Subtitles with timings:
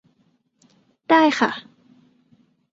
[1.09, 1.51] ได้ค่ะ